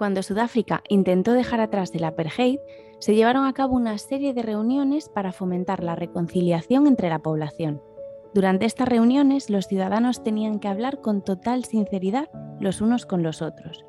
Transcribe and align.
Cuando 0.00 0.22
Sudáfrica 0.22 0.82
intentó 0.88 1.34
dejar 1.34 1.60
atrás 1.60 1.94
el 1.94 2.04
apartheid, 2.04 2.58
se 3.00 3.14
llevaron 3.14 3.44
a 3.44 3.52
cabo 3.52 3.76
una 3.76 3.98
serie 3.98 4.32
de 4.32 4.40
reuniones 4.40 5.10
para 5.10 5.30
fomentar 5.30 5.84
la 5.84 5.94
reconciliación 5.94 6.86
entre 6.86 7.10
la 7.10 7.18
población. 7.18 7.82
Durante 8.32 8.64
estas 8.64 8.88
reuniones 8.88 9.50
los 9.50 9.66
ciudadanos 9.66 10.24
tenían 10.24 10.58
que 10.58 10.68
hablar 10.68 11.02
con 11.02 11.20
total 11.20 11.66
sinceridad 11.66 12.30
los 12.60 12.80
unos 12.80 13.04
con 13.04 13.22
los 13.22 13.42
otros. 13.42 13.84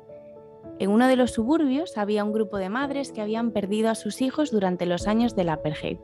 En 0.78 0.90
uno 0.90 1.08
de 1.08 1.16
los 1.16 1.30
suburbios 1.30 1.96
había 1.96 2.24
un 2.24 2.34
grupo 2.34 2.58
de 2.58 2.68
madres 2.68 3.10
que 3.10 3.22
habían 3.22 3.50
perdido 3.50 3.88
a 3.88 3.94
sus 3.94 4.20
hijos 4.20 4.50
durante 4.50 4.84
los 4.84 5.06
años 5.06 5.34
del 5.34 5.48
apartheid. 5.48 5.96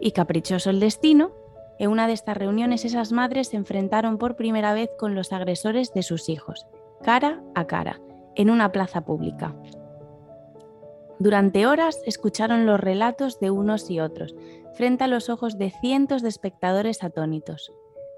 Y 0.00 0.10
caprichoso 0.10 0.68
el 0.68 0.80
destino, 0.80 1.32
en 1.78 1.90
una 1.90 2.08
de 2.08 2.12
estas 2.12 2.36
reuniones 2.36 2.84
esas 2.84 3.10
madres 3.10 3.48
se 3.48 3.56
enfrentaron 3.56 4.18
por 4.18 4.36
primera 4.36 4.74
vez 4.74 4.90
con 4.98 5.14
los 5.14 5.32
agresores 5.32 5.94
de 5.94 6.02
sus 6.02 6.28
hijos, 6.28 6.66
cara 7.02 7.42
a 7.54 7.66
cara, 7.66 8.02
en 8.36 8.50
una 8.50 8.72
plaza 8.72 9.02
pública. 9.02 9.54
Durante 11.18 11.66
horas 11.66 12.00
escucharon 12.06 12.64
los 12.64 12.80
relatos 12.80 13.40
de 13.40 13.50
unos 13.50 13.90
y 13.90 14.00
otros, 14.00 14.34
frente 14.74 15.04
a 15.04 15.08
los 15.08 15.28
ojos 15.28 15.58
de 15.58 15.70
cientos 15.70 16.22
de 16.22 16.30
espectadores 16.30 17.04
atónitos. 17.04 17.72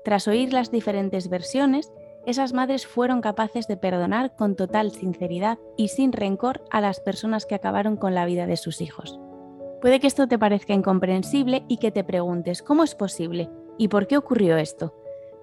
Tras 0.04 0.28
oír 0.28 0.52
las 0.52 0.70
diferentes 0.70 1.28
versiones, 1.28 1.92
esas 2.26 2.52
madres 2.52 2.86
fueron 2.86 3.20
capaces 3.20 3.66
de 3.66 3.76
perdonar 3.76 4.36
con 4.36 4.54
total 4.54 4.92
sinceridad 4.92 5.58
y 5.76 5.88
sin 5.88 6.12
rencor 6.12 6.62
a 6.70 6.80
las 6.80 7.00
personas 7.00 7.46
que 7.46 7.56
acabaron 7.56 7.96
con 7.96 8.14
la 8.14 8.24
vida 8.24 8.46
de 8.46 8.56
sus 8.56 8.80
hijos. 8.80 9.18
Puede 9.80 9.98
que 9.98 10.06
esto 10.06 10.28
te 10.28 10.38
parezca 10.38 10.72
incomprensible 10.72 11.64
y 11.66 11.78
que 11.78 11.90
te 11.90 12.04
preguntes 12.04 12.62
cómo 12.62 12.84
es 12.84 12.94
posible 12.94 13.50
y 13.78 13.88
por 13.88 14.06
qué 14.06 14.16
ocurrió 14.16 14.56
esto. 14.56 14.94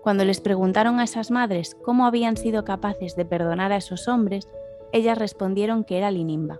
Cuando 0.01 0.23
les 0.23 0.39
preguntaron 0.39 1.01
a 1.01 1.03
esas 1.03 1.29
madres 1.29 1.75
cómo 1.83 2.05
habían 2.05 2.37
sido 2.37 2.63
capaces 2.63 3.17
de 3.17 3.25
perdonar 3.25 3.73
a 3.73 3.77
esos 3.77 4.07
hombres, 4.07 4.47
ellas 4.91 5.17
respondieron 5.17 5.83
que 5.83 5.97
era 5.97 6.09
el 6.09 6.17
Inimba. 6.17 6.59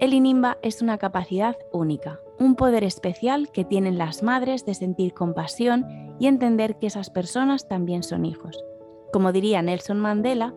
El 0.00 0.12
Inimba 0.12 0.58
es 0.62 0.82
una 0.82 0.98
capacidad 0.98 1.56
única, 1.72 2.20
un 2.38 2.56
poder 2.56 2.84
especial 2.84 3.50
que 3.52 3.64
tienen 3.64 3.98
las 3.98 4.22
madres 4.22 4.66
de 4.66 4.74
sentir 4.74 5.14
compasión 5.14 5.86
y 6.18 6.26
entender 6.26 6.78
que 6.78 6.86
esas 6.86 7.10
personas 7.10 7.68
también 7.68 8.02
son 8.02 8.24
hijos. 8.24 8.64
Como 9.12 9.32
diría 9.32 9.62
Nelson 9.62 10.00
Mandela, 10.00 10.54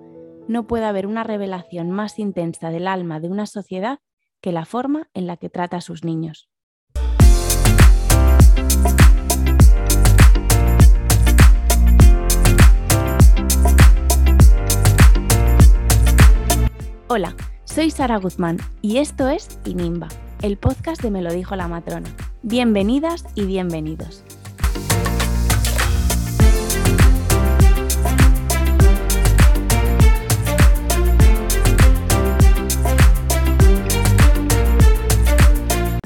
no 0.47 0.65
puede 0.65 0.85
haber 0.85 1.07
una 1.07 1.23
revelación 1.23 1.91
más 1.91 2.19
intensa 2.19 2.69
del 2.69 2.87
alma 2.87 3.19
de 3.19 3.29
una 3.29 3.45
sociedad 3.45 3.99
que 4.41 4.51
la 4.51 4.65
forma 4.65 5.09
en 5.13 5.27
la 5.27 5.37
que 5.37 5.49
trata 5.49 5.77
a 5.77 5.81
sus 5.81 6.03
niños. 6.03 6.49
Hola, 17.17 17.35
soy 17.65 17.89
Sara 17.89 18.17
Guzmán 18.17 18.59
y 18.83 18.97
esto 18.97 19.27
es 19.27 19.59
Inimba, 19.65 20.07
el 20.43 20.55
podcast 20.55 21.01
de 21.01 21.09
Me 21.09 21.23
lo 21.23 21.33
dijo 21.33 21.55
la 21.55 21.67
matrona. 21.67 22.07
Bienvenidas 22.43 23.25
y 23.33 23.45
bienvenidos. 23.45 24.23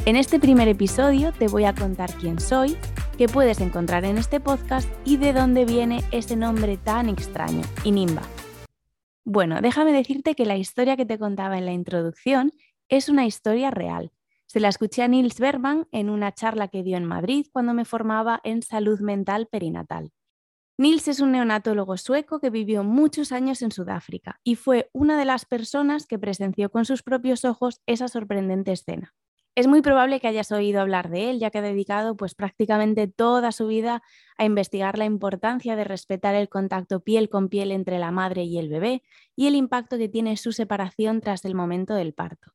En 0.06 0.16
este 0.16 0.40
primer 0.40 0.70
episodio 0.70 1.34
te 1.34 1.50
voy 1.50 1.66
a 1.66 1.76
contar 1.76 2.14
quién 2.14 2.40
soy, 2.40 2.78
qué 3.18 3.28
puedes 3.28 3.60
encontrar 3.60 4.06
en 4.06 4.18
este 4.18 4.40
podcast 4.40 4.88
y 5.04 5.18
de 5.18 5.34
dónde 5.34 5.66
viene 5.66 6.06
ese 6.12 6.38
nombre 6.38 6.78
tan 6.78 7.10
extraño, 7.10 7.64
Inimba. 7.84 8.22
Bueno, 9.26 9.62
déjame 9.62 9.94
decirte 9.94 10.36
que 10.36 10.46
la 10.46 10.58
historia 10.58 10.98
que 10.98 11.06
te 11.06 11.20
contaba 11.20 11.58
en 11.58 11.66
la 11.66 11.74
introducción 11.74 12.52
es 12.90 13.08
una 13.10 13.26
historia 13.26 13.72
real. 13.72 14.12
Se 14.48 14.60
la 14.60 14.68
escuché 14.68 15.04
a 15.04 15.08
Nils 15.08 15.40
Bergman 15.40 15.88
en 15.92 16.10
una 16.10 16.34
charla 16.34 16.68
que 16.68 16.84
dio 16.84 16.98
en 16.98 17.06
Madrid 17.06 17.46
cuando 17.54 17.74
me 17.74 17.86
formaba 17.86 18.42
en 18.44 18.64
salud 18.64 19.00
mental 19.00 19.48
perinatal. 19.48 20.12
Nils 20.78 21.08
es 21.08 21.20
un 21.20 21.32
neonatólogo 21.34 21.98
sueco 21.98 22.40
que 22.40 22.50
vivió 22.50 22.84
muchos 22.84 23.32
años 23.32 23.62
en 23.62 23.72
Sudáfrica 23.72 24.40
y 24.44 24.56
fue 24.56 24.90
una 24.94 25.18
de 25.18 25.26
las 25.26 25.46
personas 25.46 26.08
que 26.08 26.20
presenció 26.20 26.72
con 26.72 26.86
sus 26.86 27.04
propios 27.04 27.46
ojos 27.46 27.82
esa 27.86 28.08
sorprendente 28.08 28.72
escena. 28.72 29.14
Es 29.54 29.68
muy 29.68 29.82
probable 29.82 30.22
que 30.22 30.30
hayas 30.30 30.52
oído 30.54 30.80
hablar 30.80 31.10
de 31.10 31.30
él, 31.30 31.40
ya 31.40 31.50
que 31.50 31.58
ha 31.58 31.62
dedicado 31.62 32.16
pues, 32.16 32.36
prácticamente 32.36 33.08
toda 33.08 33.52
su 33.52 33.68
vida 33.68 34.02
a 34.38 34.46
investigar 34.46 34.98
la 34.98 35.04
importancia 35.04 35.76
de 35.76 35.84
respetar 35.84 36.36
el 36.36 36.48
contacto 36.48 37.02
piel 37.02 37.30
con 37.30 37.50
piel 37.50 37.72
entre 37.74 38.00
la 38.00 38.12
madre 38.12 38.44
y 38.44 38.58
el 38.58 38.70
bebé 38.70 39.04
y 39.36 39.48
el 39.48 39.56
impacto 39.56 39.98
que 39.98 40.08
tiene 40.08 40.38
su 40.38 40.54
separación 40.54 41.20
tras 41.20 41.44
el 41.44 41.54
momento 41.54 41.96
del 41.96 42.14
parto. 42.14 42.54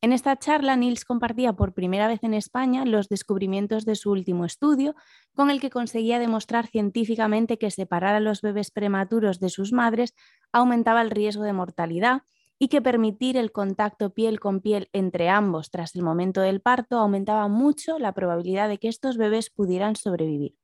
En 0.00 0.12
esta 0.12 0.36
charla, 0.36 0.76
Nils 0.76 1.04
compartía 1.04 1.54
por 1.54 1.72
primera 1.72 2.08
vez 2.08 2.24
en 2.24 2.34
España 2.34 2.84
los 2.84 3.08
descubrimientos 3.08 3.86
de 3.86 3.94
su 3.94 4.10
último 4.10 4.44
estudio, 4.44 4.96
con 5.34 5.50
el 5.50 5.60
que 5.60 5.70
conseguía 5.70 6.18
demostrar 6.18 6.66
científicamente 6.66 7.58
que 7.58 7.70
separar 7.70 8.14
a 8.14 8.20
los 8.20 8.42
bebés 8.42 8.70
prematuros 8.70 9.40
de 9.40 9.48
sus 9.48 9.72
madres 9.72 10.14
aumentaba 10.52 11.00
el 11.00 11.10
riesgo 11.10 11.44
de 11.44 11.54
mortalidad 11.54 12.22
y 12.58 12.68
que 12.68 12.82
permitir 12.82 13.36
el 13.36 13.52
contacto 13.52 14.10
piel 14.10 14.40
con 14.40 14.60
piel 14.60 14.88
entre 14.92 15.28
ambos 15.28 15.70
tras 15.70 15.94
el 15.94 16.02
momento 16.02 16.40
del 16.40 16.60
parto 16.60 16.98
aumentaba 16.98 17.48
mucho 17.48 17.98
la 17.98 18.12
probabilidad 18.12 18.68
de 18.68 18.78
que 18.78 18.88
estos 18.88 19.16
bebés 19.16 19.50
pudieran 19.50 19.96
sobrevivir. 19.96 20.56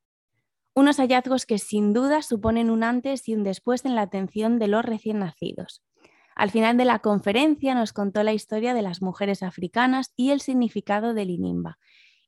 Unos 0.75 0.99
hallazgos 0.99 1.47
que 1.47 1.59
sin 1.59 1.93
duda 1.93 2.23
suponen 2.23 2.71
un 2.71 2.85
antes 2.85 3.29
y 3.29 3.35
un 3.35 3.43
después 3.43 3.85
en 3.85 3.97
la 3.97 4.03
atención 4.03 4.59
de 4.59 4.69
los 4.69 4.85
recién 4.85 5.19
nacidos. 5.19 5.83
Al 6.37 6.51
final 6.51 6.77
de 6.77 6.85
la 6.85 7.01
conferencia 7.01 7.75
nos 7.75 7.93
contó 7.93 8.23
la 8.23 8.33
historia 8.33 8.73
de 8.73 8.83
las 8.83 9.03
mujeres 9.03 9.43
africanas 9.43 10.13
y 10.17 10.31
el 10.31 10.41
significado 10.41 11.13
del 11.13 11.31
inimba 11.31 11.79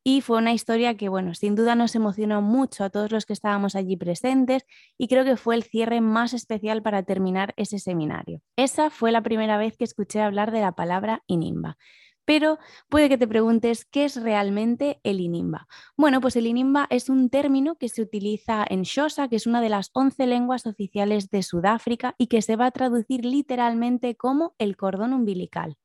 y 0.05 0.21
fue 0.21 0.39
una 0.39 0.53
historia 0.53 0.97
que, 0.97 1.09
bueno, 1.09 1.35
sin 1.35 1.55
duda 1.55 1.75
nos 1.75 1.95
emocionó 1.95 2.43
mucho 2.43 2.85
a 2.85 2.91
todos 2.91 3.13
los 3.13 3.27
que 3.27 3.33
estábamos 3.33 3.77
allí 3.77 3.97
presentes 3.97 4.65
y 4.99 5.09
creo 5.09 5.25
que 5.25 5.37
fue 5.37 5.55
el 5.55 5.63
cierre 5.63 6.01
más 6.01 6.35
especial 6.35 6.83
para 6.83 7.03
terminar 7.05 7.55
ese 7.57 7.79
seminario. 7.79 8.41
Esa 8.57 8.91
fue 8.91 9.13
la 9.13 9.23
primera 9.23 9.59
vez 9.59 9.77
que 9.77 9.85
escuché 9.85 10.21
hablar 10.21 10.51
de 10.51 10.61
la 10.61 10.73
palabra 10.73 11.23
Inimba. 11.27 11.77
Pero 12.25 12.59
puede 12.89 13.09
que 13.09 13.19
te 13.19 13.27
preguntes 13.27 13.85
qué 13.85 14.05
es 14.05 14.21
realmente 14.21 15.01
el 15.03 15.21
Inimba. 15.21 15.67
Bueno, 15.97 16.21
pues 16.21 16.37
el 16.37 16.47
Inimba 16.47 16.87
es 16.91 17.09
un 17.09 17.31
término 17.31 17.77
que 17.77 17.89
se 17.89 18.03
utiliza 18.03 18.65
en 18.69 18.85
Xhosa, 18.85 19.29
que 19.29 19.37
es 19.37 19.47
una 19.47 19.61
de 19.61 19.69
las 19.69 19.91
11 19.93 20.27
lenguas 20.27 20.67
oficiales 20.67 21.31
de 21.31 21.43
Sudáfrica 21.43 22.15
y 22.19 22.29
que 22.29 22.43
se 22.43 22.57
va 22.57 22.67
a 22.67 22.71
traducir 22.71 23.25
literalmente 23.25 24.17
como 24.17 24.55
el 24.59 24.77
cordón 24.77 25.13
umbilical. 25.15 25.77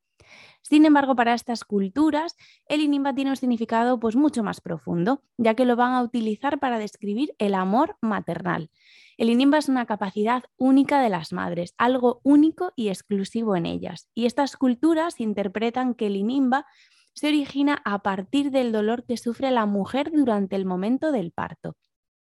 Sin 0.67 0.85
embargo, 0.85 1.15
para 1.15 1.33
estas 1.33 1.63
culturas, 1.63 2.35
el 2.67 2.81
inimba 2.81 3.15
tiene 3.15 3.29
un 3.29 3.37
significado 3.37 4.01
pues, 4.01 4.17
mucho 4.17 4.43
más 4.43 4.59
profundo, 4.59 5.21
ya 5.37 5.53
que 5.53 5.63
lo 5.63 5.77
van 5.77 5.93
a 5.93 6.01
utilizar 6.01 6.59
para 6.59 6.77
describir 6.77 7.33
el 7.37 7.53
amor 7.53 7.95
maternal. 8.01 8.69
El 9.17 9.29
inimba 9.29 9.59
es 9.59 9.69
una 9.69 9.85
capacidad 9.85 10.43
única 10.57 10.99
de 10.99 11.07
las 11.07 11.31
madres, 11.31 11.73
algo 11.77 12.19
único 12.23 12.73
y 12.75 12.89
exclusivo 12.89 13.55
en 13.55 13.65
ellas. 13.65 14.09
Y 14.13 14.25
estas 14.25 14.57
culturas 14.57 15.21
interpretan 15.21 15.93
que 15.93 16.07
el 16.07 16.17
inimba 16.17 16.65
se 17.13 17.29
origina 17.29 17.81
a 17.85 17.99
partir 18.03 18.51
del 18.51 18.73
dolor 18.73 19.05
que 19.05 19.15
sufre 19.15 19.51
la 19.51 19.65
mujer 19.65 20.11
durante 20.11 20.57
el 20.57 20.65
momento 20.65 21.13
del 21.13 21.31
parto. 21.31 21.77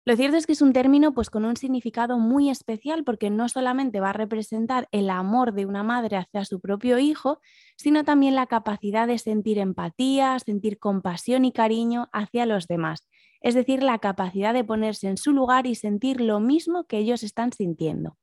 Lo 0.05 0.17
cierto 0.17 0.37
es 0.37 0.47
que 0.47 0.53
es 0.53 0.63
un 0.63 0.73
término 0.73 1.15
pues, 1.15 1.31
con 1.31 1.45
un 1.45 1.57
significado 1.57 2.19
muy 2.19 2.51
especial 2.51 3.05
porque 3.05 3.31
no 3.31 3.49
solamente 3.49 4.01
va 4.01 4.11
a 4.11 4.13
representar 4.13 4.89
el 4.91 5.09
amor 5.11 5.53
de 5.55 5.65
una 5.65 5.85
madre 5.85 6.17
hacia 6.17 6.45
su 6.45 6.61
propio 6.61 6.99
hijo, 6.99 7.41
sino 7.77 8.03
también 8.05 8.35
la 8.35 8.47
capacidad 8.47 9.07
de 9.07 9.19
sentir 9.19 9.59
empatía, 9.59 10.39
sentir 10.41 10.79
compasión 10.81 11.45
y 11.45 11.53
cariño 11.53 12.09
hacia 12.13 12.47
los 12.47 12.67
demás, 12.67 13.09
es 13.41 13.55
decir, 13.55 13.83
la 13.85 13.99
capacidad 13.99 14.53
de 14.55 14.65
ponerse 14.65 15.09
en 15.09 15.17
su 15.19 15.33
lugar 15.33 15.67
y 15.67 15.77
sentir 15.77 16.21
lo 16.21 16.41
mismo 16.41 16.85
que 16.85 16.99
ellos 16.99 17.23
están 17.23 17.53
sintiendo. 17.53 18.17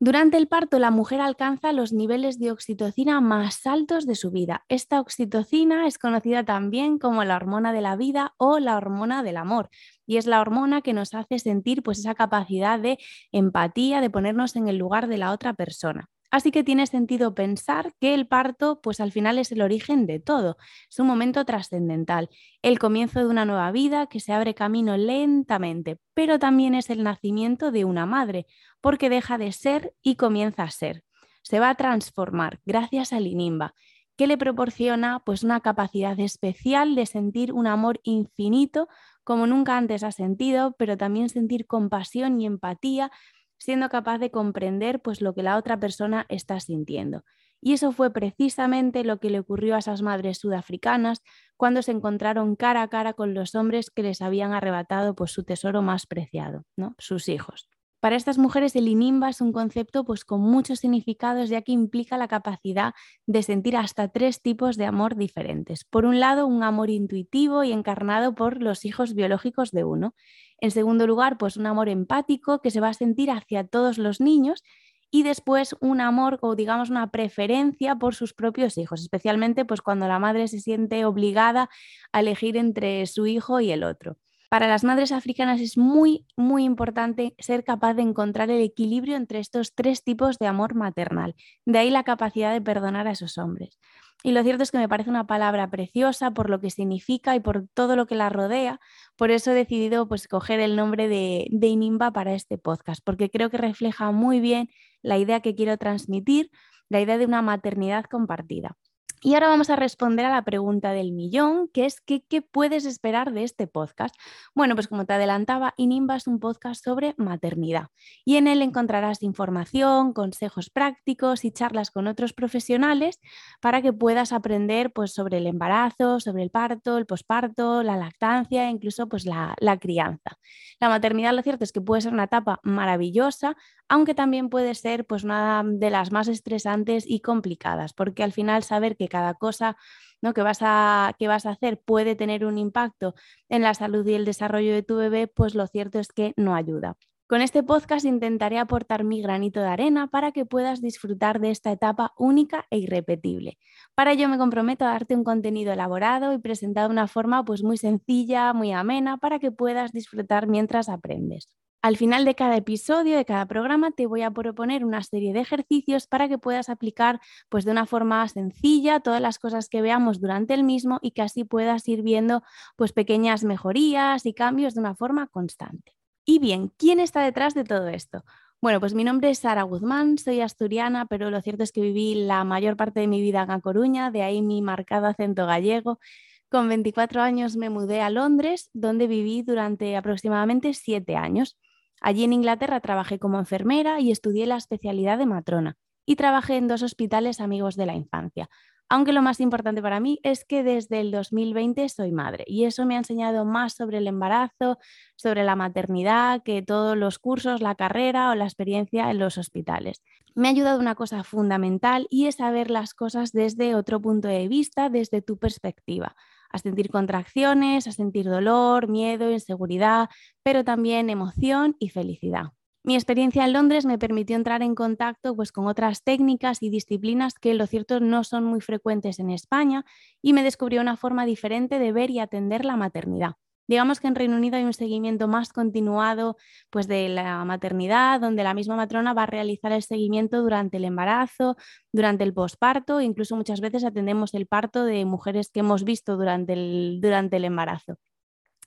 Durante 0.00 0.36
el 0.36 0.46
parto, 0.46 0.78
la 0.78 0.90
mujer 0.92 1.20
alcanza 1.20 1.72
los 1.72 1.92
niveles 1.92 2.38
de 2.38 2.52
oxitocina 2.52 3.20
más 3.20 3.66
altos 3.66 4.06
de 4.06 4.14
su 4.14 4.30
vida. 4.30 4.64
Esta 4.68 5.00
oxitocina 5.00 5.86
es 5.88 5.98
conocida 5.98 6.44
también 6.44 6.98
como 6.98 7.24
la 7.24 7.34
hormona 7.36 7.72
de 7.72 7.80
la 7.80 7.96
vida 7.96 8.34
o 8.38 8.60
la 8.60 8.76
hormona 8.76 9.22
del 9.24 9.36
amor, 9.36 9.70
y 10.06 10.16
es 10.18 10.26
la 10.26 10.40
hormona 10.40 10.82
que 10.82 10.92
nos 10.92 11.14
hace 11.14 11.38
sentir 11.40 11.82
pues, 11.82 11.98
esa 11.98 12.14
capacidad 12.14 12.78
de 12.78 12.98
empatía, 13.32 14.00
de 14.00 14.10
ponernos 14.10 14.54
en 14.56 14.68
el 14.68 14.78
lugar 14.78 15.08
de 15.08 15.18
la 15.18 15.32
otra 15.32 15.54
persona. 15.54 16.08
Así 16.30 16.50
que 16.50 16.62
tiene 16.62 16.86
sentido 16.86 17.34
pensar 17.34 17.94
que 18.00 18.12
el 18.12 18.26
parto, 18.26 18.80
pues 18.82 19.00
al 19.00 19.12
final 19.12 19.38
es 19.38 19.50
el 19.50 19.62
origen 19.62 20.06
de 20.06 20.20
todo, 20.20 20.58
es 20.90 20.98
un 20.98 21.06
momento 21.06 21.44
trascendental, 21.46 22.28
el 22.60 22.78
comienzo 22.78 23.20
de 23.20 23.26
una 23.26 23.46
nueva 23.46 23.72
vida 23.72 24.06
que 24.08 24.20
se 24.20 24.32
abre 24.32 24.54
camino 24.54 24.96
lentamente, 24.98 25.98
pero 26.12 26.38
también 26.38 26.74
es 26.74 26.90
el 26.90 27.02
nacimiento 27.02 27.70
de 27.70 27.86
una 27.86 28.04
madre, 28.04 28.46
porque 28.82 29.08
deja 29.08 29.38
de 29.38 29.52
ser 29.52 29.94
y 30.02 30.16
comienza 30.16 30.64
a 30.64 30.70
ser. 30.70 31.02
Se 31.42 31.60
va 31.60 31.70
a 31.70 31.76
transformar 31.76 32.60
gracias 32.66 33.14
al 33.14 33.26
inimba, 33.26 33.74
que 34.18 34.26
le 34.26 34.36
proporciona 34.36 35.22
pues 35.24 35.44
una 35.44 35.60
capacidad 35.60 36.18
especial 36.20 36.94
de 36.94 37.06
sentir 37.06 37.54
un 37.54 37.66
amor 37.66 38.00
infinito 38.02 38.88
como 39.24 39.46
nunca 39.46 39.76
antes 39.76 40.02
ha 40.04 40.10
sentido, 40.10 40.74
pero 40.78 40.96
también 40.96 41.28
sentir 41.28 41.66
compasión 41.66 42.40
y 42.40 42.46
empatía 42.46 43.12
siendo 43.58 43.88
capaz 43.88 44.18
de 44.18 44.30
comprender 44.30 45.00
pues, 45.00 45.20
lo 45.20 45.34
que 45.34 45.42
la 45.42 45.56
otra 45.56 45.78
persona 45.78 46.26
está 46.28 46.58
sintiendo. 46.60 47.24
Y 47.60 47.72
eso 47.72 47.92
fue 47.92 48.12
precisamente 48.12 49.04
lo 49.04 49.18
que 49.18 49.30
le 49.30 49.40
ocurrió 49.40 49.74
a 49.74 49.78
esas 49.78 50.00
madres 50.02 50.38
sudafricanas 50.38 51.22
cuando 51.56 51.82
se 51.82 51.90
encontraron 51.90 52.54
cara 52.54 52.82
a 52.82 52.88
cara 52.88 53.14
con 53.14 53.34
los 53.34 53.54
hombres 53.54 53.90
que 53.90 54.02
les 54.04 54.22
habían 54.22 54.52
arrebatado 54.52 55.14
pues, 55.14 55.32
su 55.32 55.44
tesoro 55.44 55.82
más 55.82 56.06
preciado, 56.06 56.64
¿no? 56.76 56.94
sus 56.98 57.28
hijos. 57.28 57.68
Para 58.00 58.14
estas 58.14 58.38
mujeres 58.38 58.76
el 58.76 58.86
inimba 58.86 59.28
es 59.28 59.40
un 59.40 59.52
concepto 59.52 60.04
pues, 60.04 60.24
con 60.24 60.40
muchos 60.40 60.78
significados 60.78 61.48
ya 61.48 61.62
que 61.62 61.72
implica 61.72 62.16
la 62.16 62.28
capacidad 62.28 62.94
de 63.26 63.42
sentir 63.42 63.76
hasta 63.76 64.08
tres 64.08 64.40
tipos 64.40 64.76
de 64.76 64.86
amor 64.86 65.16
diferentes. 65.16 65.84
Por 65.84 66.04
un 66.04 66.20
lado, 66.20 66.46
un 66.46 66.62
amor 66.62 66.90
intuitivo 66.90 67.64
y 67.64 67.72
encarnado 67.72 68.36
por 68.36 68.62
los 68.62 68.84
hijos 68.84 69.14
biológicos 69.14 69.72
de 69.72 69.82
uno. 69.82 70.14
En 70.60 70.70
segundo 70.70 71.06
lugar, 71.08 71.38
pues 71.38 71.56
un 71.56 71.66
amor 71.66 71.88
empático 71.88 72.60
que 72.60 72.70
se 72.70 72.80
va 72.80 72.90
a 72.90 72.94
sentir 72.94 73.32
hacia 73.32 73.66
todos 73.66 73.98
los 73.98 74.20
niños 74.20 74.62
y 75.10 75.22
después 75.24 75.74
un 75.80 76.00
amor 76.00 76.38
o 76.42 76.54
digamos 76.54 76.90
una 76.90 77.10
preferencia 77.10 77.96
por 77.96 78.14
sus 78.14 78.32
propios 78.34 78.78
hijos, 78.78 79.00
especialmente 79.00 79.64
pues 79.64 79.80
cuando 79.82 80.06
la 80.06 80.18
madre 80.20 80.46
se 80.48 80.60
siente 80.60 81.04
obligada 81.04 81.68
a 82.12 82.20
elegir 82.20 82.56
entre 82.56 83.06
su 83.06 83.26
hijo 83.26 83.60
y 83.60 83.72
el 83.72 83.82
otro. 83.84 84.18
Para 84.48 84.66
las 84.66 84.82
madres 84.82 85.12
africanas 85.12 85.60
es 85.60 85.76
muy, 85.76 86.26
muy 86.34 86.64
importante 86.64 87.34
ser 87.38 87.64
capaz 87.64 87.92
de 87.94 88.02
encontrar 88.02 88.50
el 88.50 88.62
equilibrio 88.62 89.16
entre 89.16 89.40
estos 89.40 89.74
tres 89.74 90.02
tipos 90.02 90.38
de 90.38 90.46
amor 90.46 90.74
maternal. 90.74 91.34
De 91.66 91.78
ahí 91.78 91.90
la 91.90 92.02
capacidad 92.02 92.52
de 92.52 92.62
perdonar 92.62 93.06
a 93.06 93.10
esos 93.10 93.36
hombres. 93.36 93.78
Y 94.22 94.32
lo 94.32 94.42
cierto 94.42 94.62
es 94.62 94.70
que 94.70 94.78
me 94.78 94.88
parece 94.88 95.10
una 95.10 95.26
palabra 95.26 95.70
preciosa 95.70 96.32
por 96.32 96.48
lo 96.48 96.60
que 96.60 96.70
significa 96.70 97.36
y 97.36 97.40
por 97.40 97.68
todo 97.74 97.94
lo 97.94 98.06
que 98.06 98.16
la 98.16 98.30
rodea. 98.30 98.80
Por 99.16 99.30
eso 99.30 99.50
he 99.50 99.54
decidido 99.54 100.08
pues, 100.08 100.26
coger 100.26 100.60
el 100.60 100.76
nombre 100.76 101.08
de, 101.08 101.46
de 101.50 101.66
Inimba 101.68 102.10
para 102.10 102.34
este 102.34 102.56
podcast, 102.56 103.02
porque 103.04 103.30
creo 103.30 103.50
que 103.50 103.58
refleja 103.58 104.10
muy 104.12 104.40
bien 104.40 104.70
la 105.02 105.18
idea 105.18 105.40
que 105.40 105.54
quiero 105.54 105.76
transmitir, 105.76 106.50
la 106.88 107.00
idea 107.00 107.18
de 107.18 107.26
una 107.26 107.42
maternidad 107.42 108.06
compartida. 108.06 108.76
Y 109.20 109.34
ahora 109.34 109.48
vamos 109.48 109.68
a 109.68 109.76
responder 109.76 110.26
a 110.26 110.30
la 110.30 110.42
pregunta 110.42 110.92
del 110.92 111.12
millón, 111.12 111.68
que 111.68 111.86
es 111.86 112.00
¿qué, 112.00 112.22
puedes 112.42 112.84
esperar 112.84 113.32
de 113.32 113.42
este 113.42 113.66
podcast? 113.66 114.14
Bueno, 114.54 114.74
pues 114.76 114.86
como 114.86 115.06
te 115.06 115.14
adelantaba, 115.14 115.74
Inimba 115.76 116.16
es 116.16 116.26
un 116.26 116.38
podcast 116.38 116.84
sobre 116.84 117.14
maternidad 117.16 117.88
y 118.24 118.36
en 118.36 118.46
él 118.46 118.62
encontrarás 118.62 119.22
información, 119.22 120.12
consejos 120.12 120.70
prácticos 120.70 121.44
y 121.44 121.50
charlas 121.50 121.90
con 121.90 122.06
otros 122.06 122.32
profesionales 122.32 123.18
para 123.60 123.82
que 123.82 123.92
puedas 123.92 124.32
aprender 124.32 124.92
pues, 124.92 125.12
sobre 125.12 125.38
el 125.38 125.46
embarazo, 125.46 126.20
sobre 126.20 126.44
el 126.44 126.50
parto, 126.50 126.96
el 126.96 127.06
posparto, 127.06 127.82
la 127.82 127.96
lactancia 127.96 128.66
e 128.66 128.70
incluso 128.70 129.08
pues, 129.08 129.26
la, 129.26 129.54
la 129.58 129.78
crianza. 129.78 130.38
La 130.80 130.88
maternidad, 130.88 131.34
lo 131.34 131.42
cierto 131.42 131.64
es 131.64 131.72
que 131.72 131.80
puede 131.80 132.02
ser 132.02 132.12
una 132.12 132.24
etapa 132.24 132.60
maravillosa, 132.62 133.56
aunque 133.88 134.14
también 134.14 134.48
puede 134.48 134.74
ser 134.74 135.06
pues 135.06 135.24
una 135.24 135.62
de 135.64 135.90
las 135.90 136.12
más 136.12 136.28
estresantes 136.28 137.04
y 137.06 137.20
complicadas, 137.20 137.92
porque 137.92 138.22
al 138.22 138.32
final 138.32 138.62
saber 138.62 138.96
que 138.96 139.08
cada 139.08 139.34
cosa 139.34 139.76
¿no? 140.22 140.34
que, 140.34 140.42
vas 140.42 140.58
a, 140.62 141.14
que 141.18 141.28
vas 141.28 141.46
a 141.46 141.50
hacer 141.50 141.80
puede 141.80 142.14
tener 142.14 142.44
un 142.44 142.58
impacto 142.58 143.14
en 143.48 143.62
la 143.62 143.74
salud 143.74 144.06
y 144.06 144.14
el 144.14 144.24
desarrollo 144.24 144.72
de 144.72 144.82
tu 144.82 144.96
bebé, 144.96 145.26
pues 145.26 145.54
lo 145.54 145.66
cierto 145.66 145.98
es 145.98 146.08
que 146.08 146.34
no 146.36 146.54
ayuda. 146.54 146.96
Con 147.28 147.42
este 147.42 147.62
podcast 147.62 148.06
intentaré 148.06 148.58
aportar 148.58 149.04
mi 149.04 149.20
granito 149.20 149.60
de 149.60 149.66
arena 149.66 150.06
para 150.06 150.32
que 150.32 150.46
puedas 150.46 150.80
disfrutar 150.80 151.40
de 151.40 151.50
esta 151.50 151.70
etapa 151.70 152.14
única 152.16 152.64
e 152.70 152.78
irrepetible. 152.78 153.58
Para 153.94 154.12
ello 154.12 154.30
me 154.30 154.38
comprometo 154.38 154.86
a 154.86 154.92
darte 154.92 155.14
un 155.14 155.24
contenido 155.24 155.70
elaborado 155.70 156.32
y 156.32 156.38
presentado 156.38 156.88
de 156.88 156.92
una 156.92 157.06
forma 157.06 157.44
pues 157.44 157.62
muy 157.62 157.76
sencilla, 157.76 158.54
muy 158.54 158.72
amena, 158.72 159.18
para 159.18 159.38
que 159.40 159.52
puedas 159.52 159.92
disfrutar 159.92 160.46
mientras 160.46 160.88
aprendes. 160.88 161.48
Al 161.80 161.96
final 161.96 162.24
de 162.24 162.34
cada 162.34 162.56
episodio, 162.56 163.16
de 163.16 163.24
cada 163.24 163.46
programa, 163.46 163.92
te 163.92 164.06
voy 164.06 164.22
a 164.22 164.32
proponer 164.32 164.84
una 164.84 165.02
serie 165.04 165.32
de 165.32 165.40
ejercicios 165.40 166.08
para 166.08 166.28
que 166.28 166.36
puedas 166.36 166.68
aplicar 166.70 167.20
pues, 167.48 167.64
de 167.64 167.70
una 167.70 167.86
forma 167.86 168.26
sencilla 168.28 168.98
todas 168.98 169.20
las 169.20 169.38
cosas 169.38 169.68
que 169.68 169.80
veamos 169.80 170.20
durante 170.20 170.54
el 170.54 170.64
mismo 170.64 170.98
y 171.02 171.12
que 171.12 171.22
así 171.22 171.44
puedas 171.44 171.86
ir 171.86 172.02
viendo 172.02 172.42
pues, 172.74 172.92
pequeñas 172.92 173.44
mejorías 173.44 174.26
y 174.26 174.34
cambios 174.34 174.74
de 174.74 174.80
una 174.80 174.96
forma 174.96 175.28
constante. 175.28 175.94
Y 176.24 176.40
bien, 176.40 176.72
¿quién 176.78 176.98
está 176.98 177.22
detrás 177.22 177.54
de 177.54 177.62
todo 177.62 177.86
esto? 177.88 178.24
Bueno, 178.60 178.80
pues 178.80 178.92
mi 178.92 179.04
nombre 179.04 179.30
es 179.30 179.38
Sara 179.38 179.62
Guzmán, 179.62 180.18
soy 180.18 180.40
asturiana, 180.40 181.06
pero 181.06 181.30
lo 181.30 181.40
cierto 181.42 181.62
es 181.62 181.70
que 181.70 181.80
viví 181.80 182.16
la 182.16 182.42
mayor 182.42 182.76
parte 182.76 182.98
de 182.98 183.06
mi 183.06 183.22
vida 183.22 183.42
en 183.44 183.52
A 183.52 183.60
Coruña, 183.60 184.10
de 184.10 184.22
ahí 184.22 184.42
mi 184.42 184.62
marcado 184.62 185.06
acento 185.06 185.46
gallego. 185.46 186.00
Con 186.50 186.66
24 186.66 187.20
años 187.20 187.56
me 187.56 187.68
mudé 187.68 188.00
a 188.00 188.08
Londres, 188.08 188.70
donde 188.72 189.06
viví 189.06 189.42
durante 189.42 189.96
aproximadamente 189.96 190.72
7 190.72 191.14
años. 191.14 191.58
Allí 192.00 192.24
en 192.24 192.32
Inglaterra 192.32 192.80
trabajé 192.80 193.18
como 193.18 193.38
enfermera 193.38 194.00
y 194.00 194.10
estudié 194.10 194.46
la 194.46 194.56
especialidad 194.56 195.18
de 195.18 195.26
matrona 195.26 195.76
y 196.06 196.16
trabajé 196.16 196.56
en 196.56 196.66
dos 196.66 196.82
hospitales 196.82 197.40
amigos 197.40 197.76
de 197.76 197.84
la 197.84 197.94
infancia. 197.94 198.48
Aunque 198.88 199.12
lo 199.12 199.20
más 199.20 199.40
importante 199.40 199.82
para 199.82 200.00
mí 200.00 200.20
es 200.22 200.46
que 200.46 200.62
desde 200.62 201.00
el 201.00 201.10
2020 201.10 201.86
soy 201.90 202.12
madre 202.12 202.44
y 202.46 202.64
eso 202.64 202.86
me 202.86 202.94
ha 202.94 202.98
enseñado 202.98 203.44
más 203.44 203.74
sobre 203.74 203.98
el 203.98 204.06
embarazo, 204.06 204.78
sobre 205.16 205.44
la 205.44 205.54
maternidad, 205.54 206.42
que 206.42 206.62
todos 206.62 206.96
los 206.96 207.18
cursos, 207.18 207.60
la 207.60 207.74
carrera 207.74 208.30
o 208.30 208.34
la 208.34 208.44
experiencia 208.44 209.10
en 209.10 209.18
los 209.18 209.36
hospitales. 209.36 210.00
Me 210.34 210.48
ha 210.48 210.52
ayudado 210.52 210.80
una 210.80 210.94
cosa 210.94 211.24
fundamental 211.24 212.06
y 212.08 212.24
es 212.24 212.36
saber 212.36 212.70
las 212.70 212.94
cosas 212.94 213.32
desde 213.32 213.74
otro 213.74 214.00
punto 214.00 214.28
de 214.28 214.48
vista, 214.48 214.88
desde 214.88 215.20
tu 215.20 215.36
perspectiva 215.36 216.16
a 216.50 216.58
sentir 216.58 216.90
contracciones, 216.90 217.86
a 217.86 217.92
sentir 217.92 218.26
dolor, 218.26 218.88
miedo, 218.88 219.30
inseguridad, 219.30 220.08
pero 220.42 220.64
también 220.64 221.10
emoción 221.10 221.76
y 221.78 221.90
felicidad. 221.90 222.52
Mi 222.84 222.94
experiencia 222.94 223.44
en 223.44 223.52
Londres 223.52 223.84
me 223.84 223.98
permitió 223.98 224.36
entrar 224.36 224.62
en 224.62 224.74
contacto 224.74 225.34
pues, 225.36 225.52
con 225.52 225.66
otras 225.66 226.02
técnicas 226.04 226.62
y 226.62 226.70
disciplinas 226.70 227.34
que 227.34 227.52
lo 227.54 227.66
cierto 227.66 228.00
no 228.00 228.24
son 228.24 228.44
muy 228.44 228.60
frecuentes 228.60 229.18
en 229.18 229.30
España 229.30 229.84
y 230.22 230.32
me 230.32 230.42
descubrió 230.42 230.80
una 230.80 230.96
forma 230.96 231.26
diferente 231.26 231.78
de 231.78 231.92
ver 231.92 232.10
y 232.10 232.20
atender 232.20 232.64
la 232.64 232.76
maternidad. 232.76 233.34
Digamos 233.68 234.00
que 234.00 234.08
en 234.08 234.14
Reino 234.14 234.36
Unido 234.36 234.56
hay 234.56 234.64
un 234.64 234.72
seguimiento 234.72 235.28
más 235.28 235.52
continuado 235.52 236.36
pues, 236.70 236.88
de 236.88 237.10
la 237.10 237.44
maternidad, 237.44 238.18
donde 238.18 238.42
la 238.42 238.54
misma 238.54 238.76
matrona 238.76 239.12
va 239.12 239.24
a 239.24 239.26
realizar 239.26 239.72
el 239.72 239.82
seguimiento 239.82 240.40
durante 240.40 240.78
el 240.78 240.86
embarazo, 240.86 241.56
durante 241.92 242.24
el 242.24 242.32
posparto, 242.32 243.02
incluso 243.02 243.36
muchas 243.36 243.60
veces 243.60 243.84
atendemos 243.84 244.32
el 244.32 244.46
parto 244.46 244.84
de 244.86 245.04
mujeres 245.04 245.50
que 245.50 245.60
hemos 245.60 245.84
visto 245.84 246.16
durante 246.16 246.54
el, 246.54 246.98
durante 247.02 247.36
el 247.36 247.44
embarazo. 247.44 247.98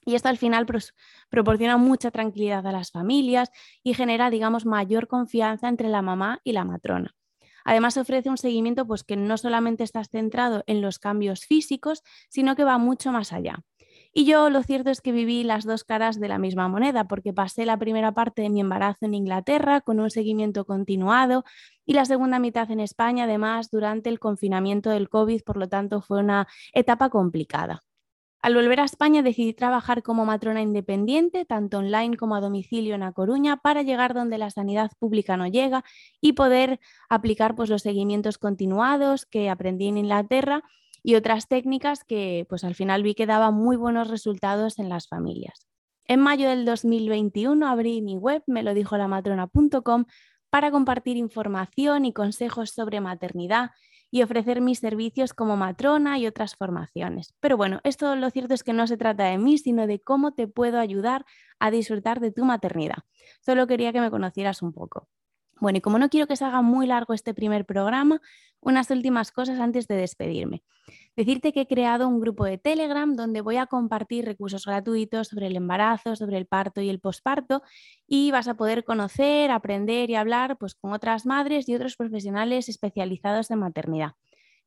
Y 0.05 0.15
esto 0.15 0.29
al 0.29 0.37
final 0.37 0.67
proporciona 1.29 1.77
mucha 1.77 2.11
tranquilidad 2.11 2.65
a 2.65 2.71
las 2.71 2.91
familias 2.91 3.49
y 3.83 3.93
genera, 3.93 4.29
digamos, 4.29 4.65
mayor 4.65 5.07
confianza 5.07 5.67
entre 5.67 5.89
la 5.89 6.01
mamá 6.01 6.39
y 6.43 6.53
la 6.53 6.63
matrona. 6.63 7.15
Además, 7.63 7.97
ofrece 7.97 8.29
un 8.29 8.37
seguimiento 8.37 8.85
pues, 8.85 9.03
que 9.03 9.15
no 9.15 9.37
solamente 9.37 9.83
está 9.83 10.03
centrado 10.03 10.63
en 10.67 10.81
los 10.81 10.99
cambios 10.99 11.45
físicos, 11.45 12.03
sino 12.29 12.55
que 12.55 12.63
va 12.63 12.77
mucho 12.77 13.11
más 13.11 13.33
allá. 13.33 13.63
Y 14.13 14.25
yo 14.25 14.49
lo 14.49 14.61
cierto 14.61 14.89
es 14.89 14.99
que 14.99 15.13
viví 15.13 15.43
las 15.43 15.63
dos 15.65 15.85
caras 15.85 16.19
de 16.19 16.27
la 16.27 16.37
misma 16.37 16.67
moneda, 16.67 17.07
porque 17.07 17.31
pasé 17.31 17.65
la 17.65 17.77
primera 17.77 18.11
parte 18.11 18.41
de 18.41 18.49
mi 18.49 18.59
embarazo 18.59 19.05
en 19.05 19.13
Inglaterra 19.13 19.79
con 19.79 20.01
un 20.01 20.09
seguimiento 20.09 20.65
continuado 20.65 21.45
y 21.85 21.93
la 21.93 22.03
segunda 22.03 22.37
mitad 22.37 22.69
en 22.71 22.81
España, 22.81 23.23
además, 23.23 23.69
durante 23.71 24.09
el 24.09 24.19
confinamiento 24.19 24.89
del 24.89 25.07
COVID, 25.07 25.43
por 25.43 25.55
lo 25.55 25.69
tanto 25.69 26.01
fue 26.01 26.19
una 26.19 26.47
etapa 26.73 27.09
complicada. 27.09 27.83
Al 28.41 28.55
volver 28.55 28.79
a 28.79 28.85
España 28.85 29.21
decidí 29.21 29.53
trabajar 29.53 30.01
como 30.01 30.25
matrona 30.25 30.61
independiente, 30.61 31.45
tanto 31.45 31.77
online 31.77 32.17
como 32.17 32.35
a 32.35 32.41
domicilio 32.41 32.95
en 32.95 33.03
A 33.03 33.13
Coruña, 33.13 33.57
para 33.57 33.83
llegar 33.83 34.13
donde 34.13 34.39
la 34.39 34.49
sanidad 34.49 34.91
pública 34.99 35.37
no 35.37 35.47
llega 35.47 35.85
y 36.19 36.33
poder 36.33 36.79
aplicar 37.07 37.55
pues, 37.55 37.69
los 37.69 37.83
seguimientos 37.83 38.39
continuados 38.39 39.25
que 39.25 39.49
aprendí 39.49 39.87
en 39.87 39.99
Inglaterra 39.99 40.63
y 41.03 41.15
otras 41.15 41.47
técnicas 41.47 42.03
que 42.03 42.45
pues 42.49 42.63
al 42.63 42.75
final 42.75 43.03
vi 43.03 43.15
que 43.15 43.25
daban 43.25 43.53
muy 43.53 43.77
buenos 43.77 44.09
resultados 44.09 44.79
en 44.79 44.89
las 44.89 45.07
familias. 45.07 45.67
En 46.05 46.19
mayo 46.19 46.49
del 46.49 46.65
2021 46.65 47.67
abrí 47.67 48.01
mi 48.01 48.17
web, 48.17 48.43
me 48.47 48.63
lo 48.63 48.73
dijo 48.73 48.97
la 48.97 49.07
matrona.com, 49.07 50.05
para 50.49 50.69
compartir 50.69 51.17
información 51.17 52.05
y 52.05 52.13
consejos 52.13 52.71
sobre 52.71 52.99
maternidad 52.99 53.71
y 54.11 54.21
ofrecer 54.21 54.59
mis 54.59 54.79
servicios 54.79 55.33
como 55.33 55.55
matrona 55.55 56.19
y 56.19 56.27
otras 56.27 56.55
formaciones. 56.55 57.33
Pero 57.39 57.55
bueno, 57.55 57.79
esto 57.85 58.15
lo 58.17 58.29
cierto 58.29 58.53
es 58.53 58.63
que 58.63 58.73
no 58.73 58.85
se 58.85 58.97
trata 58.97 59.23
de 59.23 59.37
mí, 59.37 59.57
sino 59.57 59.87
de 59.87 60.01
cómo 60.01 60.33
te 60.33 60.47
puedo 60.49 60.79
ayudar 60.79 61.25
a 61.59 61.71
disfrutar 61.71 62.19
de 62.19 62.31
tu 62.31 62.43
maternidad. 62.43 62.97
Solo 63.39 63.65
quería 63.67 63.93
que 63.93 64.01
me 64.01 64.11
conocieras 64.11 64.61
un 64.61 64.73
poco. 64.73 65.07
Bueno, 65.61 65.77
y 65.77 65.81
como 65.81 65.97
no 65.97 66.09
quiero 66.09 66.27
que 66.27 66.35
se 66.35 66.43
haga 66.43 66.61
muy 66.61 66.87
largo 66.87 67.13
este 67.13 67.33
primer 67.33 67.65
programa, 67.65 68.19
unas 68.61 68.89
últimas 68.89 69.31
cosas 69.31 69.59
antes 69.59 69.87
de 69.87 69.95
despedirme. 69.95 70.63
Decirte 71.15 71.51
que 71.51 71.61
he 71.61 71.67
creado 71.67 72.07
un 72.07 72.21
grupo 72.21 72.45
de 72.45 72.57
Telegram 72.57 73.15
donde 73.15 73.41
voy 73.41 73.57
a 73.57 73.65
compartir 73.65 74.25
recursos 74.25 74.65
gratuitos 74.65 75.29
sobre 75.29 75.47
el 75.47 75.57
embarazo, 75.57 76.15
sobre 76.15 76.37
el 76.37 76.45
parto 76.45 76.81
y 76.81 76.89
el 76.89 76.99
posparto 76.99 77.63
y 78.07 78.31
vas 78.31 78.47
a 78.47 78.53
poder 78.55 78.83
conocer, 78.83 79.51
aprender 79.51 80.09
y 80.09 80.15
hablar 80.15 80.57
pues, 80.57 80.75
con 80.75 80.93
otras 80.93 81.25
madres 81.25 81.67
y 81.67 81.75
otros 81.75 81.97
profesionales 81.97 82.69
especializados 82.69 83.51
en 83.51 83.59
maternidad. 83.59 84.13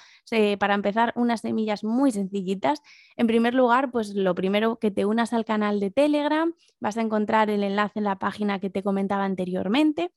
para 0.60 0.76
empezar, 0.76 1.14
unas 1.16 1.40
semillas 1.40 1.86
muy 1.86 2.12
sencillitas. 2.12 2.82
En 3.16 3.28
primer 3.28 3.54
lugar, 3.54 3.90
pues 3.90 4.14
lo 4.14 4.36
primero 4.36 4.78
que 4.78 4.92
te 4.92 5.06
unas 5.06 5.32
al 5.32 5.46
canal 5.46 5.80
de 5.80 5.90
Telegram, 5.90 6.54
vas 6.82 6.98
a 6.98 7.02
encontrar 7.02 7.50
el 7.50 7.64
enlace 7.64 8.00
en 8.00 8.04
la 8.04 8.20
página 8.20 8.60
que 8.60 8.70
te 8.70 8.84
comentaba 8.84 9.24
anteriormente. 9.24 10.12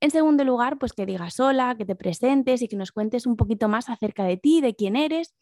En 0.00 0.10
segundo 0.10 0.44
lugar, 0.44 0.78
pues 0.78 0.92
que 0.92 1.06
digas 1.06 1.38
hola, 1.38 1.76
que 1.76 1.84
te 1.84 1.94
presentes 1.94 2.62
y 2.62 2.68
que 2.68 2.76
nos 2.76 2.90
cuentes 2.90 3.24
un 3.26 3.36
poquito 3.36 3.68
más 3.68 3.88
acerca 3.88 4.24
de 4.24 4.36
ti, 4.36 4.60
de 4.60 4.74
quién 4.74 4.96
eres. 4.96 5.34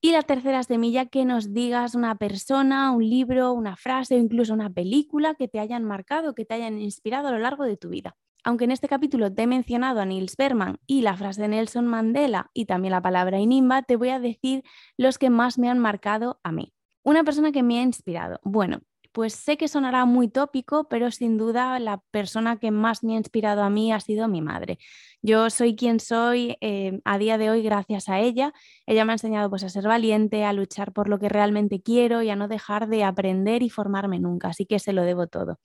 Y 0.00 0.12
la 0.12 0.22
tercera 0.22 0.62
semilla, 0.62 1.06
que 1.06 1.24
nos 1.26 1.52
digas 1.52 1.94
una 1.94 2.16
persona, 2.16 2.92
un 2.92 3.08
libro, 3.08 3.52
una 3.52 3.76
frase 3.76 4.14
o 4.14 4.18
incluso 4.18 4.54
una 4.54 4.70
película 4.70 5.34
que 5.34 5.48
te 5.48 5.58
hayan 5.58 5.84
marcado, 5.84 6.34
que 6.34 6.46
te 6.46 6.54
hayan 6.54 6.80
inspirado 6.80 7.28
a 7.28 7.32
lo 7.32 7.38
largo 7.38 7.64
de 7.64 7.76
tu 7.76 7.90
vida 7.90 8.16
aunque 8.46 8.64
en 8.64 8.70
este 8.70 8.86
capítulo 8.86 9.34
te 9.34 9.42
he 9.42 9.46
mencionado 9.48 10.00
a 10.00 10.04
Nils 10.04 10.36
Berman 10.36 10.78
y 10.86 11.02
la 11.02 11.16
frase 11.16 11.42
de 11.42 11.48
Nelson 11.48 11.84
Mandela 11.84 12.52
y 12.54 12.66
también 12.66 12.92
la 12.92 13.02
palabra 13.02 13.40
Inimba, 13.40 13.82
te 13.82 13.96
voy 13.96 14.10
a 14.10 14.20
decir 14.20 14.62
los 14.96 15.18
que 15.18 15.30
más 15.30 15.58
me 15.58 15.68
han 15.68 15.80
marcado 15.80 16.38
a 16.44 16.52
mí. 16.52 16.72
Una 17.02 17.24
persona 17.24 17.50
que 17.50 17.64
me 17.64 17.80
ha 17.80 17.82
inspirado. 17.82 18.38
Bueno, 18.44 18.82
pues 19.10 19.34
sé 19.34 19.56
que 19.56 19.66
sonará 19.66 20.04
muy 20.04 20.28
tópico, 20.28 20.88
pero 20.88 21.10
sin 21.10 21.38
duda 21.38 21.76
la 21.80 22.04
persona 22.12 22.58
que 22.58 22.70
más 22.70 23.02
me 23.02 23.14
ha 23.14 23.16
inspirado 23.16 23.64
a 23.64 23.70
mí 23.70 23.92
ha 23.92 23.98
sido 23.98 24.28
mi 24.28 24.42
madre. 24.42 24.78
Yo 25.22 25.50
soy 25.50 25.74
quien 25.74 25.98
soy 25.98 26.56
eh, 26.60 27.00
a 27.04 27.18
día 27.18 27.38
de 27.38 27.50
hoy 27.50 27.62
gracias 27.62 28.08
a 28.08 28.20
ella. 28.20 28.52
Ella 28.86 29.04
me 29.04 29.10
ha 29.10 29.14
enseñado 29.14 29.50
pues, 29.50 29.64
a 29.64 29.70
ser 29.70 29.88
valiente, 29.88 30.44
a 30.44 30.52
luchar 30.52 30.92
por 30.92 31.08
lo 31.08 31.18
que 31.18 31.28
realmente 31.28 31.82
quiero 31.82 32.22
y 32.22 32.30
a 32.30 32.36
no 32.36 32.46
dejar 32.46 32.88
de 32.88 33.02
aprender 33.02 33.64
y 33.64 33.70
formarme 33.70 34.20
nunca, 34.20 34.48
así 34.48 34.66
que 34.66 34.78
se 34.78 34.92
lo 34.92 35.02
debo 35.02 35.26
todo. 35.26 35.58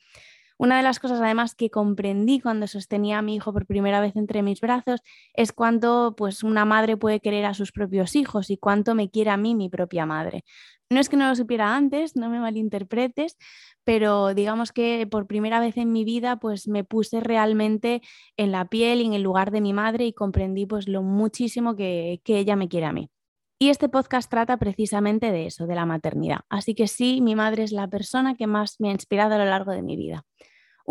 Una 0.61 0.77
de 0.77 0.83
las 0.83 0.99
cosas 0.99 1.19
además 1.19 1.55
que 1.55 1.71
comprendí 1.71 2.39
cuando 2.39 2.67
sostenía 2.67 3.17
a 3.17 3.23
mi 3.23 3.33
hijo 3.33 3.51
por 3.51 3.65
primera 3.65 3.99
vez 3.99 4.15
entre 4.15 4.43
mis 4.43 4.61
brazos 4.61 5.01
es 5.33 5.53
cuánto 5.53 6.13
pues 6.15 6.43
una 6.43 6.65
madre 6.65 6.97
puede 6.97 7.19
querer 7.19 7.45
a 7.45 7.55
sus 7.55 7.71
propios 7.71 8.15
hijos 8.15 8.51
y 8.51 8.57
cuánto 8.57 8.93
me 8.93 9.09
quiere 9.09 9.31
a 9.31 9.37
mí 9.37 9.55
mi 9.55 9.69
propia 9.69 10.05
madre. 10.05 10.43
No 10.91 10.99
es 10.99 11.09
que 11.09 11.17
no 11.17 11.27
lo 11.27 11.35
supiera 11.35 11.75
antes, 11.75 12.15
no 12.15 12.29
me 12.29 12.39
malinterpretes, 12.39 13.37
pero 13.83 14.35
digamos 14.35 14.71
que 14.71 15.07
por 15.09 15.25
primera 15.25 15.59
vez 15.59 15.77
en 15.77 15.91
mi 15.91 16.05
vida 16.05 16.37
pues 16.37 16.67
me 16.67 16.83
puse 16.83 17.21
realmente 17.21 18.03
en 18.37 18.51
la 18.51 18.65
piel 18.65 19.01
y 19.01 19.07
en 19.07 19.13
el 19.13 19.23
lugar 19.23 19.49
de 19.49 19.61
mi 19.61 19.73
madre 19.73 20.05
y 20.05 20.13
comprendí 20.13 20.67
pues 20.67 20.87
lo 20.87 21.01
muchísimo 21.01 21.75
que, 21.75 22.21
que 22.23 22.37
ella 22.37 22.55
me 22.55 22.69
quiere 22.69 22.85
a 22.85 22.93
mí. 22.93 23.09
Y 23.57 23.69
este 23.69 23.89
podcast 23.89 24.29
trata 24.29 24.57
precisamente 24.57 25.31
de 25.31 25.45
eso, 25.45 25.67
de 25.67 25.75
la 25.75 25.85
maternidad. 25.85 26.39
Así 26.49 26.73
que 26.73 26.87
sí, 26.87 27.21
mi 27.21 27.35
madre 27.35 27.63
es 27.63 27.71
la 27.71 27.87
persona 27.87 28.35
que 28.35 28.47
más 28.47 28.79
me 28.79 28.89
ha 28.89 28.91
inspirado 28.91 29.35
a 29.35 29.37
lo 29.37 29.45
largo 29.45 29.71
de 29.71 29.83
mi 29.83 29.95
vida. 29.95 30.25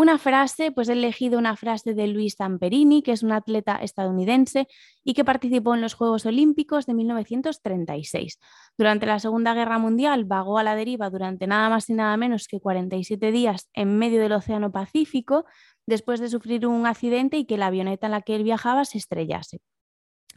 Una 0.00 0.16
frase, 0.16 0.72
pues 0.72 0.88
he 0.88 0.94
elegido 0.94 1.38
una 1.38 1.56
frase 1.56 1.92
de 1.92 2.06
Luis 2.06 2.36
Zamperini, 2.38 3.02
que 3.02 3.12
es 3.12 3.22
un 3.22 3.32
atleta 3.32 3.76
estadounidense 3.76 4.66
y 5.04 5.12
que 5.12 5.26
participó 5.26 5.74
en 5.74 5.82
los 5.82 5.92
Juegos 5.92 6.24
Olímpicos 6.24 6.86
de 6.86 6.94
1936. 6.94 8.38
Durante 8.78 9.04
la 9.04 9.18
Segunda 9.18 9.52
Guerra 9.52 9.76
Mundial 9.76 10.24
vagó 10.24 10.56
a 10.56 10.62
la 10.62 10.74
deriva 10.74 11.10
durante 11.10 11.46
nada 11.46 11.68
más 11.68 11.90
y 11.90 11.92
nada 11.92 12.16
menos 12.16 12.48
que 12.48 12.60
47 12.60 13.30
días 13.30 13.68
en 13.74 13.98
medio 13.98 14.22
del 14.22 14.32
Océano 14.32 14.72
Pacífico 14.72 15.44
después 15.84 16.18
de 16.18 16.30
sufrir 16.30 16.66
un 16.66 16.86
accidente 16.86 17.36
y 17.36 17.44
que 17.44 17.58
la 17.58 17.66
avioneta 17.66 18.06
en 18.06 18.12
la 18.12 18.22
que 18.22 18.36
él 18.36 18.42
viajaba 18.42 18.86
se 18.86 18.96
estrellase. 18.96 19.60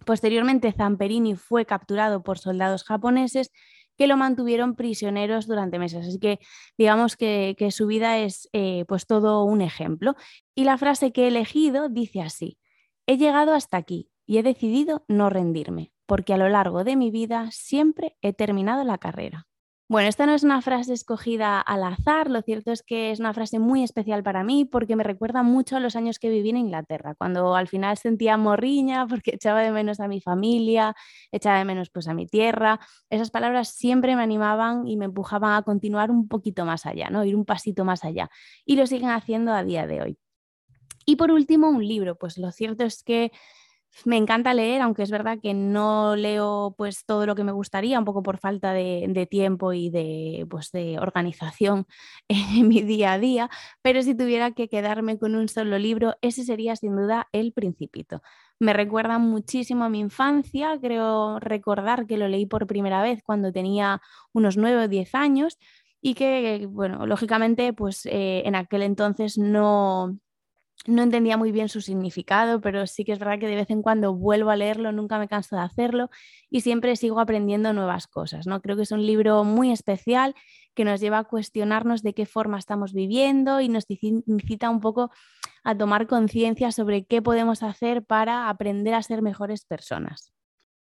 Posteriormente, 0.05 0.73
Zamperini 0.73 1.35
fue 1.37 1.65
capturado 1.65 2.21
por 2.21 2.37
soldados 2.37 2.83
japoneses 2.83 3.49
que 3.97 4.07
lo 4.07 4.17
mantuvieron 4.17 4.75
prisioneros 4.75 5.47
durante 5.47 5.79
meses. 5.79 6.07
Así 6.07 6.19
que 6.19 6.39
digamos 6.77 7.15
que, 7.15 7.55
su 7.71 7.87
vida 7.87 8.19
es 8.19 8.49
eh, 8.53 8.85
pues 8.87 9.05
todo 9.05 9.43
un 9.43 9.61
ejemplo. 9.61 10.15
Y 10.55 10.63
la 10.63 10.77
frase 10.77 11.11
que 11.11 11.23
he 11.23 11.27
elegido 11.27 11.89
dice 11.89 12.21
así, 12.21 12.57
he 13.07 13.17
llegado 13.17 13.53
hasta 13.53 13.77
aquí 13.77 14.09
y 14.25 14.37
he 14.37 14.43
decidido 14.43 15.05
no 15.07 15.29
rendirme, 15.29 15.91
porque 16.05 16.33
a 16.33 16.37
lo 16.37 16.49
largo 16.49 16.83
de 16.83 16.95
mi 16.95 17.11
vida 17.11 17.49
siempre 17.51 18.17
he 18.21 18.33
terminado 18.33 18.83
la 18.83 18.97
carrera. 18.97 19.47
Bueno, 19.89 20.07
esta 20.07 20.25
no 20.25 20.33
es 20.33 20.43
una 20.43 20.61
frase 20.61 20.93
escogida 20.93 21.59
al 21.59 21.83
azar, 21.83 22.29
lo 22.29 22.41
cierto 22.41 22.71
es 22.71 22.83
que 22.83 23.11
es 23.11 23.19
una 23.19 23.33
frase 23.33 23.59
muy 23.59 23.83
especial 23.83 24.23
para 24.23 24.43
mí 24.43 24.63
porque 24.65 24.95
me 24.95 25.03
recuerda 25.03 25.43
mucho 25.43 25.75
a 25.75 25.81
los 25.81 25.97
años 25.97 26.19
que 26.19 26.29
viví 26.29 26.49
en 26.49 26.57
Inglaterra, 26.57 27.15
cuando 27.15 27.55
al 27.55 27.67
final 27.67 27.97
sentía 27.97 28.37
morriña 28.37 29.05
porque 29.07 29.31
echaba 29.35 29.61
de 29.61 29.71
menos 29.71 29.99
a 29.99 30.07
mi 30.07 30.21
familia, 30.21 30.95
echaba 31.31 31.59
de 31.59 31.65
menos 31.65 31.89
pues 31.89 32.07
a 32.07 32.13
mi 32.13 32.25
tierra. 32.25 32.79
Esas 33.09 33.29
palabras 33.29 33.69
siempre 33.69 34.15
me 34.15 34.23
animaban 34.23 34.87
y 34.87 34.95
me 34.95 35.05
empujaban 35.05 35.53
a 35.53 35.63
continuar 35.63 36.11
un 36.11 36.29
poquito 36.29 36.65
más 36.65 36.85
allá, 36.85 37.09
¿no? 37.09 37.25
Ir 37.25 37.35
un 37.35 37.45
pasito 37.45 37.83
más 37.83 38.05
allá 38.05 38.29
y 38.65 38.77
lo 38.77 38.87
siguen 38.87 39.09
haciendo 39.09 39.53
a 39.53 39.63
día 39.63 39.85
de 39.85 40.01
hoy. 40.01 40.17
Y 41.05 41.17
por 41.17 41.31
último, 41.31 41.69
un 41.69 41.85
libro, 41.85 42.17
pues 42.17 42.37
lo 42.37 42.51
cierto 42.51 42.85
es 42.85 43.03
que 43.03 43.31
me 44.05 44.17
encanta 44.17 44.53
leer, 44.53 44.81
aunque 44.81 45.03
es 45.03 45.11
verdad 45.11 45.39
que 45.41 45.53
no 45.53 46.15
leo 46.15 46.73
pues 46.77 47.05
todo 47.05 47.25
lo 47.25 47.35
que 47.35 47.43
me 47.43 47.51
gustaría, 47.51 47.99
un 47.99 48.05
poco 48.05 48.23
por 48.23 48.37
falta 48.39 48.73
de, 48.73 49.27
tiempo 49.29 49.73
y 49.73 49.89
de, 49.89 50.45
pues, 50.49 50.71
de 50.71 50.99
organización 50.99 51.85
en 52.27 52.67
mi 52.67 52.81
día 52.81 53.13
a 53.13 53.19
día, 53.19 53.49
pero 53.81 54.01
si 54.01 54.15
tuviera 54.15 54.51
que 54.51 54.67
quedarme 54.67 55.17
con 55.17 55.35
un 55.35 55.47
solo 55.47 55.77
libro, 55.77 56.15
ese 56.21 56.43
sería 56.43 56.75
sin 56.75 56.95
duda 56.95 57.27
El 57.31 57.53
Principito. 57.53 58.21
Me 58.59 58.73
recuerda 58.73 59.17
muchísimo 59.19 59.83
a 59.85 59.89
mi 59.89 59.99
infancia, 59.99 60.77
creo 60.81 61.39
recordar 61.39 62.05
que 62.07 62.17
lo 62.17 62.27
leí 62.27 62.45
por 62.45 62.67
primera 62.67 63.01
vez 63.01 63.21
cuando 63.23 63.51
tenía 63.51 64.01
unos 64.33 64.57
9 64.57 64.83
o 64.85 64.87
10 64.87 65.15
años 65.15 65.57
y 66.01 66.15
que, 66.15 66.67
bueno, 66.69 67.07
lógicamente, 67.07 67.73
pues 67.73 68.05
eh, 68.05 68.43
en 68.45 68.55
aquel 68.55 68.83
entonces 68.83 69.37
no, 69.37 70.17
no 70.85 71.01
entendía 71.01 71.37
muy 71.37 71.51
bien 71.51 71.69
su 71.69 71.81
significado, 71.81 72.59
pero 72.59 72.85
sí 72.87 73.05
que 73.05 73.13
es 73.13 73.19
verdad 73.19 73.39
que 73.39 73.47
de 73.47 73.55
vez 73.55 73.69
en 73.69 73.81
cuando 73.81 74.13
vuelvo 74.13 74.49
a 74.49 74.55
leerlo, 74.55 74.91
nunca 74.91 75.17
me 75.17 75.27
canso 75.27 75.55
de 75.55 75.61
hacerlo 75.61 76.09
y 76.49 76.61
siempre 76.61 76.95
sigo 76.95 77.19
aprendiendo 77.19 77.71
nuevas 77.73 78.07
cosas. 78.07 78.47
¿no? 78.47 78.61
Creo 78.61 78.75
que 78.75 78.83
es 78.83 78.91
un 78.91 79.05
libro 79.05 79.43
muy 79.43 79.71
especial 79.71 80.35
que 80.73 80.83
nos 80.83 80.99
lleva 80.99 81.19
a 81.19 81.23
cuestionarnos 81.23 82.03
de 82.03 82.13
qué 82.13 82.25
forma 82.25 82.59
estamos 82.59 82.93
viviendo 82.93 83.61
y 83.61 83.69
nos 83.69 83.85
incita 83.87 84.69
un 84.69 84.81
poco 84.81 85.11
a 85.63 85.77
tomar 85.77 86.07
conciencia 86.07 86.71
sobre 86.71 87.05
qué 87.05 87.21
podemos 87.21 87.63
hacer 87.63 88.03
para 88.03 88.49
aprender 88.49 88.93
a 88.93 89.03
ser 89.03 89.21
mejores 89.21 89.65
personas. 89.65 90.33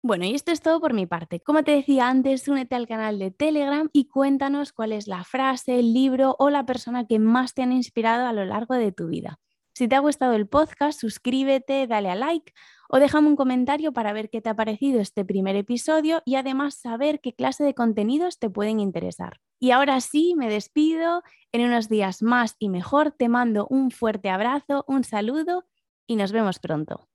Bueno, 0.02 0.26
y 0.26 0.34
esto 0.34 0.52
es 0.52 0.60
todo 0.60 0.80
por 0.80 0.92
mi 0.92 1.06
parte. 1.06 1.40
Como 1.40 1.62
te 1.62 1.70
decía 1.70 2.08
antes, 2.08 2.46
únete 2.48 2.74
al 2.74 2.86
canal 2.86 3.18
de 3.18 3.30
Telegram 3.30 3.88
y 3.92 4.06
cuéntanos 4.08 4.72
cuál 4.72 4.92
es 4.92 5.06
la 5.06 5.24
frase, 5.24 5.78
el 5.78 5.94
libro 5.94 6.36
o 6.38 6.50
la 6.50 6.66
persona 6.66 7.06
que 7.06 7.18
más 7.18 7.54
te 7.54 7.62
han 7.62 7.72
inspirado 7.72 8.26
a 8.26 8.32
lo 8.34 8.44
largo 8.44 8.74
de 8.74 8.92
tu 8.92 9.06
vida. 9.06 9.38
Si 9.74 9.88
te 9.88 9.96
ha 9.96 9.98
gustado 9.98 10.34
el 10.34 10.46
podcast, 10.46 11.00
suscríbete, 11.00 11.88
dale 11.88 12.08
a 12.08 12.14
like 12.14 12.52
o 12.88 13.00
déjame 13.00 13.26
un 13.26 13.34
comentario 13.34 13.92
para 13.92 14.12
ver 14.12 14.30
qué 14.30 14.40
te 14.40 14.48
ha 14.48 14.54
parecido 14.54 15.00
este 15.00 15.24
primer 15.24 15.56
episodio 15.56 16.22
y 16.24 16.36
además 16.36 16.76
saber 16.76 17.20
qué 17.20 17.34
clase 17.34 17.64
de 17.64 17.74
contenidos 17.74 18.38
te 18.38 18.48
pueden 18.48 18.78
interesar. 18.78 19.40
Y 19.58 19.72
ahora 19.72 20.00
sí, 20.00 20.34
me 20.36 20.48
despido. 20.48 21.24
En 21.50 21.62
unos 21.62 21.88
días 21.88 22.22
más 22.22 22.54
y 22.58 22.68
mejor 22.68 23.12
te 23.12 23.28
mando 23.28 23.66
un 23.68 23.90
fuerte 23.90 24.30
abrazo, 24.30 24.84
un 24.86 25.02
saludo 25.02 25.64
y 26.06 26.16
nos 26.16 26.30
vemos 26.30 26.60
pronto. 26.60 27.08